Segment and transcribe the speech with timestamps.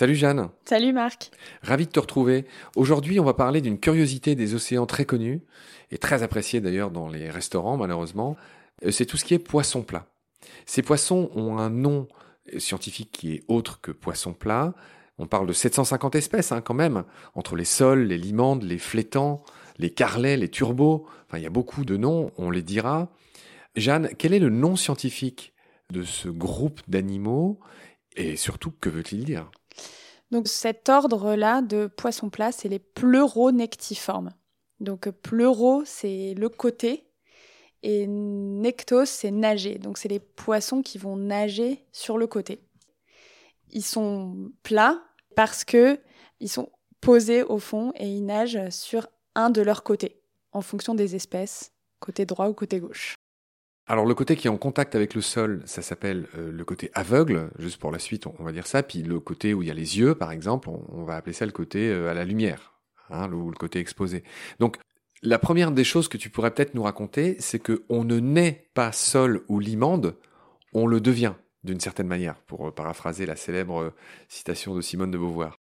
[0.00, 0.48] Salut Jeanne.
[0.64, 1.30] Salut Marc.
[1.60, 2.46] Ravi de te retrouver.
[2.74, 5.42] Aujourd'hui, on va parler d'une curiosité des océans très connue
[5.90, 8.34] et très appréciée d'ailleurs dans les restaurants malheureusement.
[8.86, 10.06] Euh, c'est tout ce qui est poisson plat.
[10.64, 12.08] Ces poissons ont un nom
[12.56, 14.72] scientifique qui est autre que poisson plat.
[15.20, 19.44] On parle de 750 espèces hein, quand même, entre les sols, les limandes, les flétans,
[19.76, 21.06] les carlets, les turbos.
[21.26, 23.12] Enfin, il y a beaucoup de noms, on les dira.
[23.76, 25.52] Jeanne, quel est le nom scientifique
[25.90, 27.60] de ce groupe d'animaux
[28.16, 29.50] et surtout que veut-il dire?
[30.30, 34.32] Donc cet ordre-là de poissons plats, c'est les pleuronectiformes.
[34.80, 37.10] Donc pleuro, c'est le côté,
[37.82, 39.74] et nectos, c'est nager.
[39.74, 42.62] Donc c'est les poissons qui vont nager sur le côté.
[43.72, 45.02] Ils sont plats
[45.34, 45.98] parce que
[46.40, 50.20] ils sont posés au fond et ils nagent sur un de leurs côtés,
[50.52, 53.14] en fonction des espèces, côté droit ou côté gauche.
[53.86, 56.90] Alors le côté qui est en contact avec le sol, ça s'appelle euh, le côté
[56.94, 59.70] aveugle, juste pour la suite on, va dire ça, puis le côté où il y
[59.70, 62.74] a les yeux par exemple, on, va appeler ça le côté euh, à la lumière,
[63.08, 64.22] hein, le côté exposé.
[64.60, 64.76] Donc
[65.22, 68.68] la première des choses que tu pourrais peut-être nous raconter, c'est que on ne naît
[68.74, 70.16] pas sol ou limande,
[70.72, 73.92] on le devient d'une certaine manière, pour euh, paraphraser la célèbre
[74.28, 75.56] citation de Simone de Beauvoir.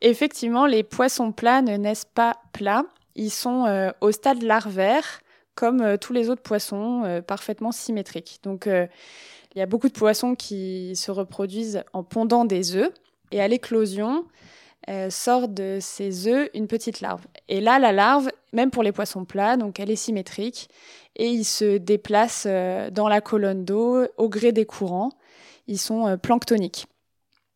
[0.00, 5.20] Effectivement, les poissons plats ne naissent pas plats, ils sont au stade larvaire,
[5.56, 8.38] comme euh, tous les autres poissons, euh, parfaitement symétriques.
[8.44, 8.86] Donc, euh,
[9.54, 12.92] il y a beaucoup de poissons qui se reproduisent en pondant des œufs,
[13.32, 14.24] et à l'éclosion,
[15.08, 17.26] sort de ces œufs une petite larve.
[17.48, 20.68] Et là, la larve, même pour les poissons plats, donc elle est symétrique,
[21.14, 22.48] et ils se déplacent
[22.92, 25.12] dans la colonne d'eau au gré des courants.
[25.68, 26.86] Ils sont planctoniques.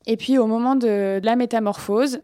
[0.07, 2.21] Et puis au moment de, la métamorphose,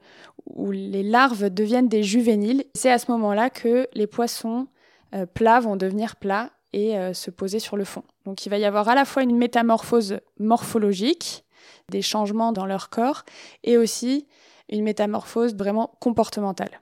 [0.46, 4.68] où les larves deviennent des juvéniles, c'est à ce moment-là que les poissons
[5.14, 8.02] euh, plats vont devenir plats et euh, se poser sur le fond.
[8.24, 11.44] Donc il va y avoir à la fois une métamorphose morphologique,
[11.90, 13.24] des changements dans leur corps,
[13.64, 14.26] et aussi
[14.68, 16.80] une métamorphose vraiment comportementale.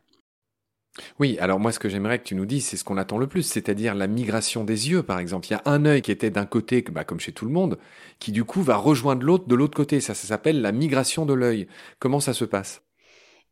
[1.18, 3.26] Oui, alors moi ce que j'aimerais que tu nous dises, c'est ce qu'on attend le
[3.26, 5.48] plus, c'est-à-dire la migration des yeux par exemple.
[5.48, 7.78] Il y a un œil qui était d'un côté, bah, comme chez tout le monde,
[8.20, 10.00] qui du coup va rejoindre l'autre de l'autre côté.
[10.00, 11.66] Ça, ça s'appelle la migration de l'œil.
[11.98, 12.82] Comment ça se passe?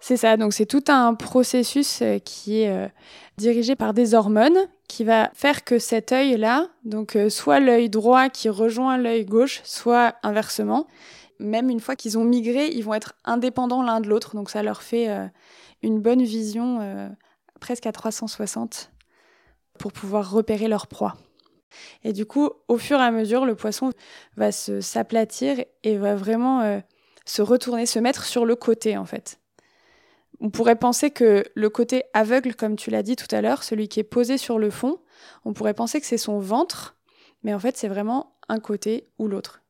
[0.05, 2.89] C'est ça, donc c'est tout un processus euh, qui est euh,
[3.39, 8.29] dirigé par des hormones qui va faire que cet œil-là, donc euh, soit l'œil droit
[8.29, 10.89] qui rejoint l'œil gauche, soit inversement,
[11.39, 14.65] même une fois qu'ils ont migré, ils vont être indépendants l'un de l'autre, donc ça
[14.65, 15.09] leur fait
[15.83, 16.81] une bonne vision
[17.63, 18.91] presque à 360
[19.79, 21.17] pour pouvoir repérer leur proie.
[22.03, 23.93] Et du coup, au fur et à mesure, le poisson
[24.37, 26.83] va s'aplatir et va vraiment
[27.25, 29.39] se retourner, se mettre sur le côté en fait.
[30.41, 33.89] On pourrait penser que le côté aveugle, comme tu l'as dit tout à l'heure, celui
[33.89, 34.99] qui est posé sur le fond,
[35.45, 36.97] on pourrait penser que c'est son ventre,
[37.45, 39.62] mais en fait c'est vraiment un côté ou l'autre.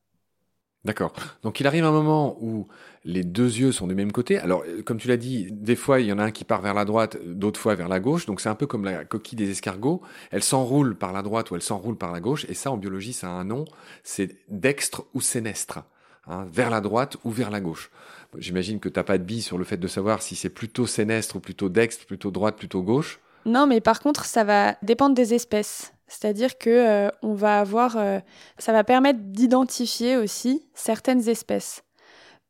[0.84, 1.12] D'accord.
[1.42, 2.66] Donc il arrive un moment où
[3.04, 4.38] les deux yeux sont du même côté.
[4.38, 6.74] Alors, comme tu l'as dit, des fois, il y en a un qui part vers
[6.74, 8.26] la droite, d'autres fois vers la gauche.
[8.26, 10.02] Donc c'est un peu comme la coquille des escargots.
[10.30, 12.46] Elle s'enroule par la droite ou elle s'enroule par la gauche.
[12.48, 13.64] Et ça, en biologie, ça a un nom.
[14.02, 15.80] C'est dextre ou sénestre.
[16.28, 17.90] Hein, vers la droite ou vers la gauche.
[18.38, 20.86] J'imagine que tu n'as pas de billes sur le fait de savoir si c'est plutôt
[20.86, 23.18] sénestre ou plutôt dextre, plutôt droite, plutôt gauche.
[23.44, 25.92] Non, mais par contre, ça va dépendre des espèces.
[26.08, 28.20] C'est-à-dire que euh, euh,
[28.58, 31.84] ça va permettre d'identifier aussi certaines espèces.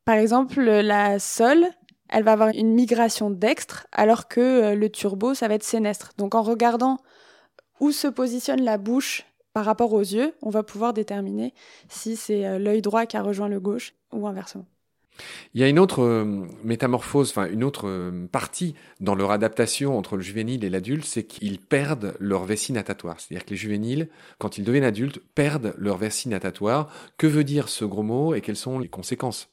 [0.05, 1.67] Par exemple, la sole,
[2.09, 6.11] elle va avoir une migration dextre, alors que euh, le turbo, ça va être sénestre.
[6.19, 6.99] Donc, en regardant
[7.81, 11.55] où se positionne la bouche par rapport aux yeux, on va pouvoir déterminer
[11.89, 14.65] si c'est l'œil droit qui a rejoint le gauche ou inversement.
[15.55, 19.97] Il y a une autre euh, métamorphose, enfin une autre euh, partie dans leur adaptation
[19.97, 23.21] entre le juvénile et l'adulte, c'est qu'ils perdent leur vessie natatoire.
[23.21, 24.09] C'est-à-dire que les juvéniles,
[24.39, 26.93] quand ils deviennent adultes, perdent leur vessie natatoire.
[27.19, 29.51] Que veut dire ce gros mot et quelles sont les conséquences?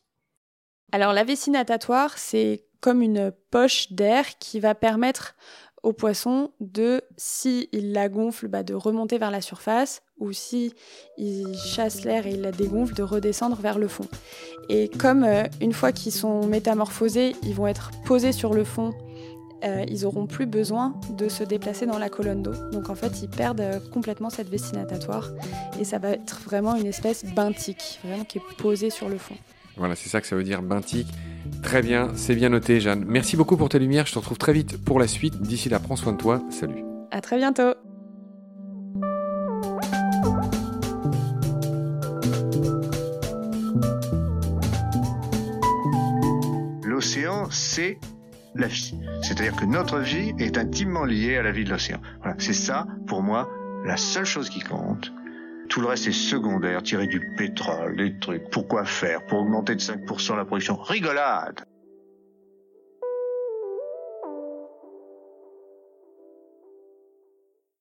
[0.92, 5.36] Alors la vessie natatoire, c'est comme une poche d'air qui va permettre
[5.84, 10.74] au poisson de, si il la gonfle, bah, de remonter vers la surface, ou si
[11.18, 14.06] il chasse l'air et il la dégonfle, de redescendre vers le fond.
[14.70, 18.94] Et comme euh, une fois qu'ils sont métamorphosés, ils vont être posés sur le fond,
[19.64, 22.54] euh, ils auront plus besoin de se déplacer dans la colonne d'eau.
[22.72, 25.32] Donc en fait, ils perdent euh, complètement cette vessie natatoire
[25.80, 29.36] et ça va être vraiment une espèce benthique, vraiment qui est posée sur le fond.
[29.76, 31.08] Voilà, c'est ça que ça veut dire benthique.
[31.64, 33.06] Très bien, c'est bien noté, Jeanne.
[33.08, 34.06] Merci beaucoup pour tes lumières.
[34.06, 35.42] Je te retrouve très vite pour la suite.
[35.42, 36.42] D'ici là, prends soin de toi.
[36.50, 36.84] Salut.
[37.12, 37.74] À très bientôt.
[46.84, 47.98] L'océan, c'est
[48.56, 48.96] la vie.
[49.22, 52.02] C'est-à-dire que notre vie est intimement liée à la vie de l'océan.
[52.22, 53.50] Voilà, c'est ça, pour moi,
[53.86, 55.12] la seule chose qui compte.
[55.70, 58.50] Tout le reste est secondaire, tirer du pétrole, des trucs.
[58.50, 59.24] Pourquoi faire?
[59.28, 60.76] Pour augmenter de 5% la production.
[60.76, 61.64] Rigolade